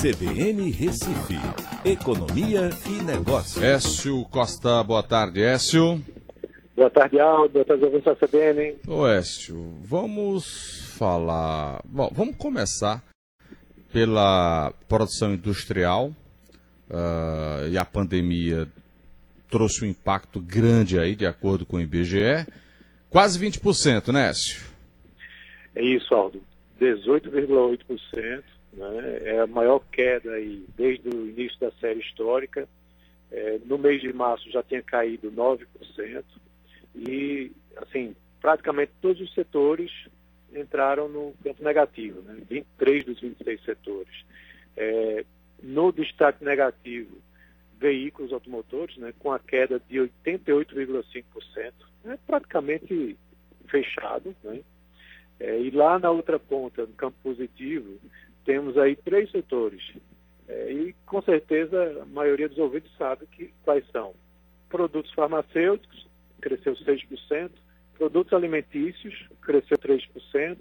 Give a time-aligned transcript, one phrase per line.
[0.00, 1.36] CBN Recife,
[1.84, 3.62] Economia e Negócios.
[3.62, 6.02] Écio Costa, boa tarde, Écio.
[6.74, 7.54] Boa tarde, Aldo.
[7.54, 8.76] Boa tarde, ouvintes da CBN.
[8.88, 11.80] Ô, Écio, vamos falar...
[11.84, 13.02] Bom, vamos começar
[13.92, 16.08] pela produção industrial
[16.90, 18.68] uh, e a pandemia
[19.48, 22.46] trouxe um impacto grande aí, de acordo com o IBGE.
[23.08, 24.60] Quase 20%, né, Écio?
[25.76, 26.42] É isso, Aldo.
[26.80, 28.42] 18,8%.
[28.76, 29.20] Né?
[29.24, 32.68] É a maior queda aí desde o início da série histórica.
[33.30, 36.24] É, no mês de março já tinha caído 9%.
[36.94, 39.90] E, assim, praticamente todos os setores
[40.54, 42.40] entraram no campo negativo, né?
[42.48, 44.24] 23 dos 26 setores.
[44.76, 45.24] É,
[45.62, 47.16] no destaque negativo,
[47.78, 51.72] veículos automotores, né, com a queda de 88,5%,
[52.06, 53.16] é praticamente
[53.68, 54.34] fechado.
[54.42, 54.60] Né?
[55.40, 57.98] É, e lá na outra ponta, no campo positivo,
[58.44, 59.82] temos aí três setores.
[60.46, 64.14] É, e com certeza a maioria dos ouvintes sabe que, quais são.
[64.68, 66.06] Produtos farmacêuticos,
[66.40, 67.50] cresceu 6%,
[67.96, 70.58] produtos alimentícios, cresceu 3%,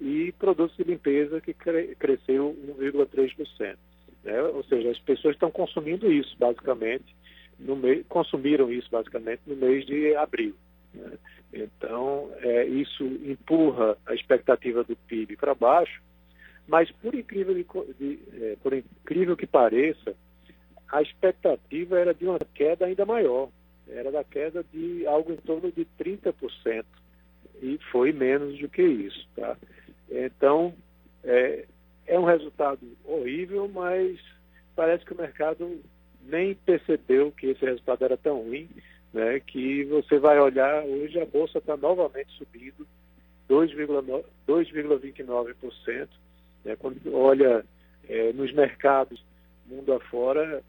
[0.00, 3.76] e produtos de limpeza, que cre cresceu 1,3%.
[4.24, 4.42] Né?
[4.42, 7.14] Ou seja, as pessoas estão consumindo isso, basicamente,
[7.58, 10.54] no consumiram isso, basicamente, no mês de abril.
[10.92, 11.12] Né?
[11.52, 16.02] Então, é, isso empurra a expectativa do PIB para baixo,
[16.66, 17.66] mas, por incrível, de,
[17.98, 20.14] de, é, por incrível que pareça,
[20.90, 23.48] a expectativa era de uma queda ainda maior,
[23.88, 26.84] era da queda de algo em torno de 30%,
[27.60, 29.26] e foi menos do que isso.
[29.34, 29.56] Tá?
[30.10, 30.74] Então,
[31.24, 31.66] é,
[32.06, 34.18] é um resultado horrível, mas
[34.74, 35.80] parece que o mercado
[36.24, 38.68] nem percebeu que esse resultado era tão ruim,
[39.12, 42.86] né, que você vai olhar, hoje a Bolsa está novamente subindo
[43.48, 46.08] 2,29%.
[46.64, 47.64] Né, quando olha
[48.08, 49.22] é, nos mercados
[49.66, 50.62] mundo afora,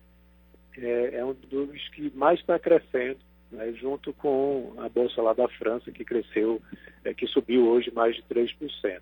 [0.77, 3.19] é, é um dos que mais está crescendo,
[3.51, 6.61] né, junto com a Bolsa lá da França, que cresceu,
[7.03, 9.01] é, que subiu hoje mais de 3%.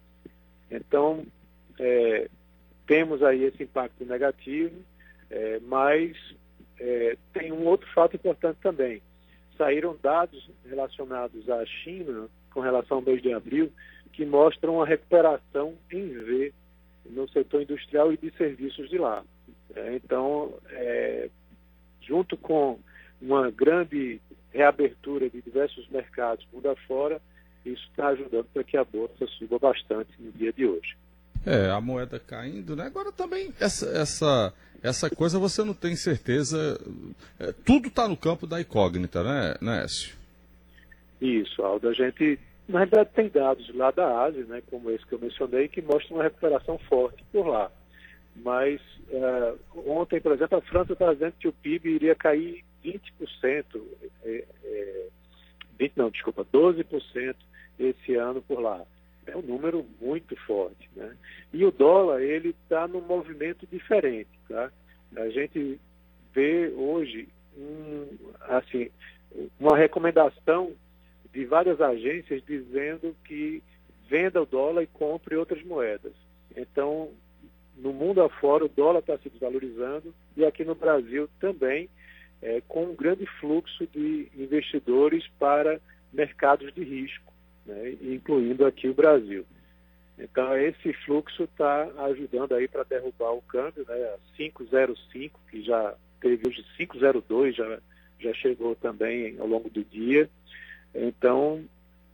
[0.69, 1.25] Então,
[1.79, 2.29] é,
[2.87, 4.75] temos aí esse impacto negativo,
[5.29, 6.17] é, mas
[6.79, 9.01] é, tem um outro fato importante também.
[9.57, 13.71] Saíram dados relacionados à China, com relação ao mês de abril,
[14.11, 16.53] que mostram uma recuperação em V
[17.05, 19.23] no setor industrial e de serviços de lá.
[19.75, 21.29] É, então, é,
[22.01, 22.79] junto com
[23.21, 24.19] uma grande
[24.51, 27.21] reabertura de diversos mercados mundo afora,
[27.65, 30.95] isso está ajudando para que a bolsa suba bastante no dia de hoje.
[31.45, 32.85] É, a moeda caindo, né?
[32.85, 34.53] Agora também essa, essa,
[34.83, 36.79] essa coisa você não tem certeza.
[37.39, 40.15] É, tudo está no campo da incógnita, né, né Écio?
[41.19, 41.87] Isso, Aldo.
[41.87, 42.39] A gente,
[42.71, 46.17] na verdade, tem dados lá da Ásia, né, como esse que eu mencionei, que mostram
[46.17, 47.71] uma recuperação forte por lá.
[48.35, 49.59] Mas uh,
[49.91, 53.01] ontem, por exemplo, a França está dizendo que o PIB iria cair 20%,
[54.23, 55.07] é, é,
[55.77, 57.35] 20, não, desculpa, 12%
[57.77, 58.85] esse ano por lá
[59.25, 60.89] é um número muito forte.
[60.95, 61.15] Né?
[61.53, 64.29] E o dólar, ele está num movimento diferente.
[64.47, 64.71] Tá?
[65.15, 65.79] A gente
[66.33, 67.27] vê hoje
[67.57, 68.07] um,
[68.41, 68.89] assim,
[69.59, 70.73] uma recomendação
[71.33, 73.63] de várias agências dizendo que
[74.09, 76.13] venda o dólar e compre outras moedas.
[76.55, 77.09] Então,
[77.77, 81.89] no mundo afora, o dólar está se desvalorizando e aqui no Brasil também,
[82.41, 85.79] é, com um grande fluxo de investidores para
[86.11, 87.31] mercados de risco
[87.65, 89.45] né, incluindo aqui o Brasil.
[90.17, 96.47] Então, esse fluxo está ajudando aí para derrubar o câmbio, né, 5,05, que já teve
[96.47, 97.79] hoje 5,02, já,
[98.19, 100.29] já chegou também ao longo do dia.
[100.93, 101.63] Então,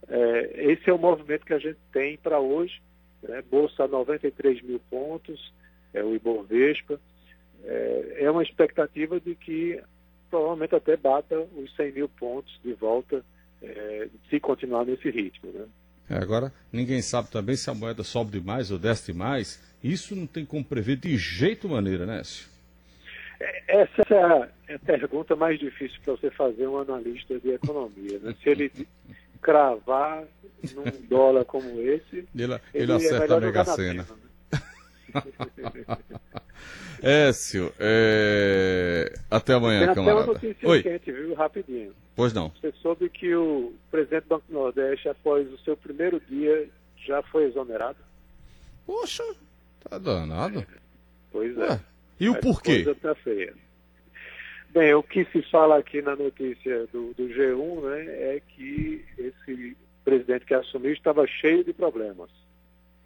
[0.07, 2.81] é, esse é o movimento que a gente tem para hoje.
[3.23, 5.53] Né, Bolsa a 93 mil pontos,
[5.93, 6.99] é o Ibovespa.
[7.63, 9.81] É, é uma expectativa de que
[10.29, 13.23] provavelmente até bata os 100 mil pontos de volta
[13.61, 15.51] é, se continuar nesse ritmo.
[15.51, 15.65] Né?
[16.09, 19.61] É, agora, ninguém sabe também se a moeda sobe demais ou desce demais.
[19.83, 22.47] Isso não tem como prever de jeito maneira, né, Écio?
[23.39, 27.51] É, essa é a, é a pergunta mais difícil para você fazer um analista de
[27.51, 28.19] economia.
[28.19, 28.35] Né?
[28.41, 28.71] Se ele
[29.41, 30.23] cravar
[30.73, 34.03] num dólar como esse, ele, ele, ele acerta é a Mega Sena.
[34.03, 34.17] Né?
[37.01, 39.13] Écio, é...
[39.29, 40.21] até amanhã, Tem camarada.
[40.21, 40.81] Até uma notícia Oi.
[40.81, 41.35] quente, viu?
[41.35, 41.93] Rapidinho.
[42.15, 42.51] Pois não.
[42.59, 46.67] Você soube que o presidente do Banco Nordeste, após o seu primeiro dia,
[47.05, 47.97] já foi exonerado?
[48.85, 49.23] Poxa,
[49.87, 50.65] tá danado.
[51.31, 51.61] Pois é.
[51.61, 51.79] Ué,
[52.19, 52.83] e o A porquê?
[52.83, 53.53] Coisa tá feia.
[54.69, 58.05] Bem, o que se fala aqui na notícia do, do G1 né,
[58.35, 62.29] é que esse presidente que assumiu estava cheio de problemas.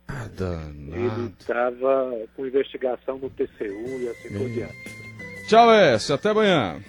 [0.07, 0.95] Ah, danado.
[0.95, 5.47] Ele estava com investigação no TCU e assim por diante.
[5.47, 6.15] Tchau, Écio.
[6.15, 6.81] Até amanhã.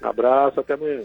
[0.00, 1.02] Abraço, até amanhã.